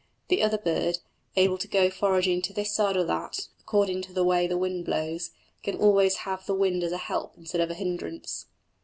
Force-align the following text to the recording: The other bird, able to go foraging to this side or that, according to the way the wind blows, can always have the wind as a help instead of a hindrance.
The 0.29 0.41
other 0.41 0.57
bird, 0.57 0.97
able 1.35 1.59
to 1.59 1.67
go 1.67 1.91
foraging 1.91 2.41
to 2.41 2.53
this 2.53 2.71
side 2.73 2.97
or 2.97 3.03
that, 3.03 3.49
according 3.59 4.01
to 4.01 4.13
the 4.13 4.23
way 4.23 4.47
the 4.47 4.57
wind 4.57 4.83
blows, 4.83 5.29
can 5.61 5.77
always 5.77 6.15
have 6.25 6.43
the 6.47 6.55
wind 6.55 6.81
as 6.83 6.91
a 6.91 6.97
help 6.97 7.33
instead 7.37 7.61
of 7.61 7.69
a 7.69 7.75
hindrance. 7.75 8.47